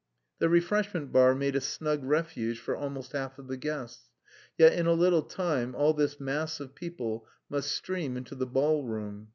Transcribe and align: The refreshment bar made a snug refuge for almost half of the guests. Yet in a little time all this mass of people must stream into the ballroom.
The 0.39 0.49
refreshment 0.49 1.11
bar 1.11 1.35
made 1.35 1.55
a 1.55 1.61
snug 1.61 2.03
refuge 2.03 2.57
for 2.57 2.75
almost 2.75 3.11
half 3.11 3.37
of 3.37 3.47
the 3.47 3.55
guests. 3.55 4.09
Yet 4.57 4.73
in 4.73 4.87
a 4.87 4.93
little 4.93 5.21
time 5.21 5.75
all 5.75 5.93
this 5.93 6.19
mass 6.19 6.59
of 6.59 6.73
people 6.73 7.27
must 7.51 7.69
stream 7.71 8.17
into 8.17 8.33
the 8.33 8.47
ballroom. 8.47 9.29